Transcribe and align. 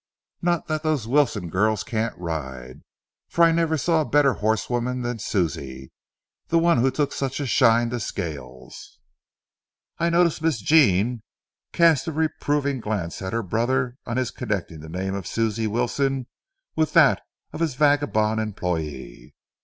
Not 0.41 0.65
that 0.65 0.81
those 0.81 1.07
Wilson 1.07 1.47
girls 1.47 1.83
can't 1.83 2.17
ride, 2.17 2.81
for 3.29 3.43
I 3.43 3.51
never 3.51 3.77
saw 3.77 4.01
a 4.01 4.09
better 4.09 4.33
horsewoman 4.33 5.03
than 5.03 5.19
Susie—the 5.19 6.57
one 6.57 6.79
who 6.79 6.89
took 6.89 7.13
such 7.13 7.39
a 7.39 7.45
shine 7.45 7.91
to 7.91 7.99
Scales." 7.99 8.97
I 9.99 10.09
noticed 10.09 10.41
Miss 10.41 10.59
Jean 10.59 11.21
cast 11.71 12.07
a 12.07 12.11
reproving 12.11 12.79
glance 12.79 13.21
at 13.21 13.31
her 13.31 13.43
brother 13.43 13.95
on 14.07 14.17
his 14.17 14.31
connecting 14.31 14.79
the 14.79 14.89
name 14.89 15.13
of 15.13 15.27
Susie 15.27 15.67
Wilson 15.67 16.25
with 16.75 16.93
that 16.93 17.21
of 17.53 17.59
his 17.59 17.75
vagabond 17.75 18.39
employee. 18.41 19.35